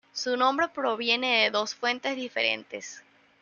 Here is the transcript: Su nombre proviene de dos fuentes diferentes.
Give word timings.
Su 0.13 0.35
nombre 0.35 0.67
proviene 0.67 1.43
de 1.43 1.51
dos 1.51 1.75
fuentes 1.75 2.15
diferentes. 2.15 3.03